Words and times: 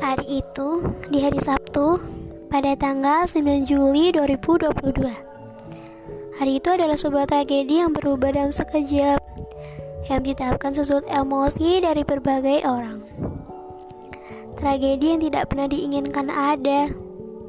Hari 0.00 0.42
itu, 0.42 0.82
di 1.12 1.22
hari 1.22 1.38
Sabtu, 1.38 2.02
pada 2.50 2.74
tanggal 2.74 3.30
9 3.30 3.62
Juli 3.62 4.10
2022. 4.10 6.40
Hari 6.40 6.52
itu 6.58 6.68
adalah 6.72 6.98
sebuah 6.98 7.30
tragedi 7.30 7.78
yang 7.78 7.94
berubah 7.94 8.34
dalam 8.34 8.50
sekejap, 8.50 9.22
yang 10.10 10.20
menciptakan 10.24 10.72
sesuatu 10.74 11.06
emosi 11.06 11.84
dari 11.84 12.02
berbagai 12.02 12.66
orang. 12.66 13.06
Tragedi 14.58 15.14
yang 15.14 15.22
tidak 15.22 15.52
pernah 15.52 15.68
diinginkan 15.70 16.26
ada, 16.32 16.90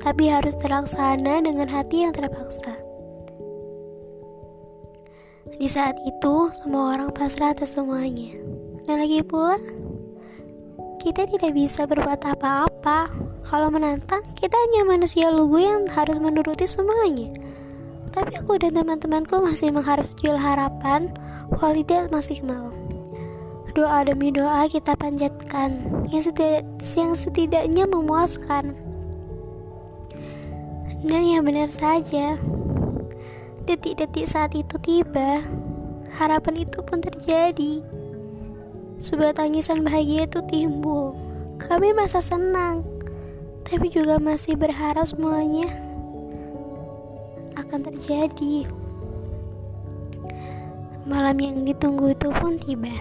tapi 0.04 0.30
harus 0.30 0.54
terlaksana 0.60 1.42
dengan 1.42 1.72
hati 1.72 2.06
yang 2.06 2.14
terpaksa. 2.14 2.78
Di 5.56 5.72
saat 5.72 5.96
itu, 6.04 6.52
semua 6.62 6.94
orang 6.94 7.16
pasrah 7.16 7.56
atas 7.56 7.80
semuanya. 7.80 8.36
Dan 8.86 9.02
lagi 9.02 9.26
pula, 9.26 9.58
kita 11.06 11.30
tidak 11.30 11.54
bisa 11.54 11.86
berbuat 11.86 12.18
apa-apa. 12.26 13.14
Kalau 13.46 13.70
menantang, 13.70 14.26
kita 14.34 14.58
hanya 14.58 14.90
manusia 14.90 15.30
lugu 15.30 15.62
yang 15.62 15.86
harus 15.86 16.18
menuruti 16.18 16.66
semuanya. 16.66 17.30
Tapi 18.10 18.42
aku 18.42 18.58
dan 18.58 18.74
teman-temanku 18.74 19.38
masih 19.38 19.70
mengharap 19.70 20.10
jual 20.18 20.34
harapan, 20.34 21.14
Walidah 21.62 22.10
masih 22.10 22.42
mau. 22.42 22.74
Doa 23.78 24.02
demi 24.02 24.34
doa 24.34 24.66
kita 24.66 24.98
panjatkan, 24.98 25.78
yang, 26.10 26.26
setidak, 26.26 26.66
yang 26.98 27.14
setidaknya 27.14 27.86
memuaskan. 27.86 28.74
Dan 31.06 31.22
yang 31.22 31.46
benar 31.46 31.70
saja, 31.70 32.34
detik-detik 33.70 34.26
saat 34.26 34.58
itu 34.58 34.74
tiba, 34.82 35.46
harapan 36.18 36.66
itu 36.66 36.82
pun 36.82 36.98
terjadi. 36.98 37.86
Sebuah 39.00 39.36
tangisan 39.36 39.84
bahagia 39.84 40.26
itu 40.26 40.40
timbul. 40.48 41.16
Kami 41.60 41.92
merasa 41.96 42.20
senang, 42.20 42.84
tapi 43.64 43.92
juga 43.92 44.20
masih 44.20 44.56
berharap 44.60 45.08
semuanya 45.08 45.68
akan 47.56 47.80
terjadi. 47.92 48.68
Malam 51.06 51.38
yang 51.38 51.58
ditunggu 51.64 52.18
itu 52.18 52.30
pun 52.34 52.58
tiba. 52.58 52.94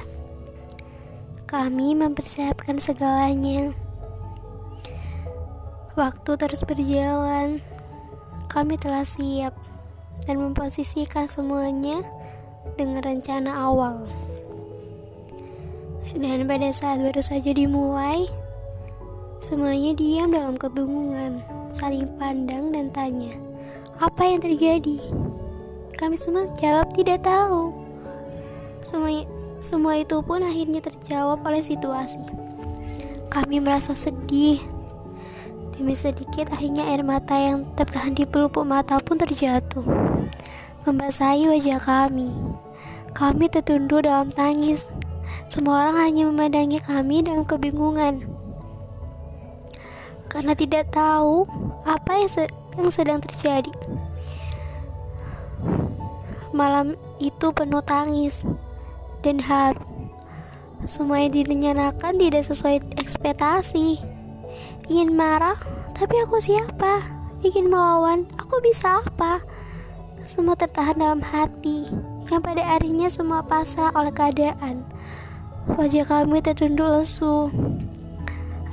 Kami 1.49 1.95
mempersiapkan 1.95 2.83
segalanya. 2.83 3.71
Waktu 5.95 6.31
terus 6.35 6.67
berjalan. 6.67 7.63
Kami 8.51 8.79
telah 8.79 9.03
siap 9.03 9.55
dan 10.27 10.39
memposisikan 10.39 11.27
semuanya 11.27 12.03
dengan 12.79 13.03
rencana 13.03 13.51
awal. 13.51 14.07
Dan 16.15 16.47
pada 16.47 16.71
saat 16.71 17.03
baru 17.03 17.19
saja 17.19 17.51
dimulai, 17.51 18.31
semuanya 19.43 19.99
diam 19.99 20.31
dalam 20.31 20.55
kebingungan, 20.55 21.43
saling 21.75 22.07
pandang 22.23 22.71
dan 22.71 22.87
tanya, 22.95 23.35
apa 23.99 24.23
yang 24.23 24.39
terjadi? 24.39 25.03
Kami 25.99 26.15
semua 26.15 26.47
jawab 26.55 26.95
tidak 26.95 27.27
tahu. 27.27 27.75
Semua, 28.87 29.27
semua 29.59 29.99
itu 29.99 30.23
pun 30.23 30.39
akhirnya 30.47 30.79
terjawab 30.87 31.43
oleh 31.43 31.63
situasi. 31.67 32.23
Kami 33.35 33.59
merasa 33.59 33.99
sedih. 33.99 34.63
Demi 35.75 35.99
sedikit 35.99 36.55
akhirnya 36.55 36.87
air 36.95 37.03
mata 37.03 37.35
yang 37.35 37.67
tertahan 37.75 38.15
di 38.15 38.23
pelupuk 38.23 38.63
mata 38.63 39.03
pun 39.03 39.19
terjatuh. 39.19 39.83
Membasahi 40.87 41.51
wajah 41.51 41.83
kami. 41.83 42.31
Kami 43.11 43.51
tertunduk 43.51 44.07
dalam 44.07 44.31
tangis 44.31 44.87
semua 45.49 45.89
orang 45.89 45.97
hanya 46.01 46.23
memandangi 46.29 46.79
kami 46.83 47.23
dalam 47.23 47.47
kebingungan 47.47 48.35
karena 50.35 50.51
tidak 50.59 50.91
tahu 50.91 51.47
apa 51.87 52.19
yang, 52.19 52.27
se 52.27 52.43
yang 52.75 52.91
sedang 52.91 53.23
terjadi. 53.23 53.71
Malam 56.51 56.99
itu 57.23 57.55
penuh 57.55 57.83
tangis 57.87 58.43
dan 59.23 59.39
haru. 59.39 59.79
Semuanya 60.91 61.39
direncanakan 61.39 62.19
tidak 62.19 62.51
sesuai 62.51 62.83
ekspektasi. 62.99 64.03
Ingin 64.91 65.15
marah, 65.15 65.57
tapi 65.95 66.19
aku 66.21 66.43
siapa? 66.43 67.01
Ingin 67.41 67.71
melawan, 67.71 68.27
aku 68.37 68.59
bisa 68.61 69.01
apa? 69.01 69.41
Semua 70.27 70.59
tertahan 70.59 70.99
dalam 70.99 71.23
hati, 71.25 71.89
yang 72.33 72.41
pada 72.41 72.63
akhirnya 72.65 73.13
semua 73.13 73.45
pasrah 73.45 73.93
oleh 73.93 74.13
keadaan. 74.13 74.85
Wajah 75.65 76.05
kami 76.05 76.45
tertunduk 76.45 76.85
lesu. 76.85 77.49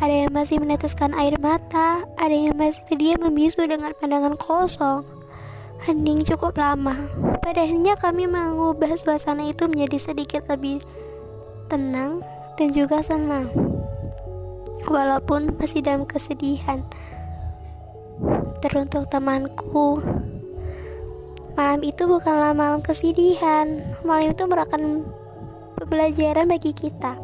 Ada 0.01 0.25
yang 0.25 0.31
masih 0.33 0.57
meneteskan 0.57 1.13
air 1.13 1.37
mata, 1.37 2.03
ada 2.17 2.33
yang 2.33 2.57
masih 2.57 2.81
terdiam 2.89 3.21
membisu 3.21 3.63
dengan 3.69 3.93
pandangan 3.95 4.33
kosong. 4.33 5.05
Hening 5.85 6.25
cukup 6.25 6.57
lama. 6.57 7.09
Pada 7.41 7.61
akhirnya 7.65 7.93
kami 7.97 8.25
mengubah 8.25 8.97
suasana 8.97 9.49
itu 9.49 9.69
menjadi 9.69 10.11
sedikit 10.11 10.45
lebih 10.49 10.81
tenang 11.69 12.25
dan 12.57 12.67
juga 12.73 12.99
senang. 13.05 13.49
Walaupun 14.89 15.53
masih 15.61 15.85
dalam 15.85 16.09
kesedihan. 16.09 16.81
Teruntuk 18.61 19.09
temanku, 19.09 20.01
malam 21.55 21.81
itu 21.83 22.03
bukanlah 22.07 22.55
malam 22.55 22.79
kesedihan. 22.79 23.83
Malam 24.01 24.31
itu 24.31 24.43
merupakan 24.47 24.81
pembelajaran 25.79 26.47
bagi 26.47 26.71
kita. 26.71 27.17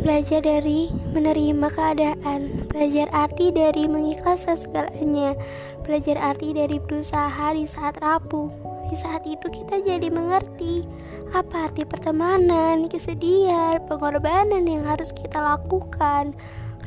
Belajar 0.00 0.40
dari 0.40 0.88
menerima 1.12 1.68
keadaan, 1.68 2.64
belajar 2.72 3.12
arti 3.12 3.52
dari 3.52 3.84
mengikhlaskan 3.84 4.56
segalanya, 4.56 5.36
belajar 5.84 6.16
arti 6.16 6.56
dari 6.56 6.80
berusaha 6.80 7.52
di 7.52 7.68
saat 7.68 8.00
rapuh. 8.00 8.48
Di 8.88 8.96
saat 8.96 9.28
itu 9.28 9.44
kita 9.52 9.84
jadi 9.84 10.08
mengerti 10.08 10.88
apa 11.36 11.68
arti 11.68 11.84
pertemanan, 11.84 12.88
kesedihan, 12.88 13.76
pengorbanan 13.86 14.64
yang 14.64 14.88
harus 14.88 15.12
kita 15.12 15.36
lakukan. 15.36 16.32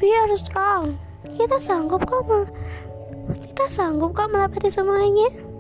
We 0.02 0.10
are 0.10 0.34
strong. 0.34 0.98
Kita 1.38 1.62
sanggup 1.62 2.04
kok, 2.10 2.50
kita 3.40 3.70
sanggup 3.70 4.18
kok 4.18 4.34
melewati 4.34 4.74
semuanya. 4.74 5.53